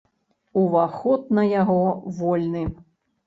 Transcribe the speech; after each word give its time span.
Уваход 0.61 1.29
на 1.39 1.43
яго 1.61 1.77
вольны. 2.21 2.63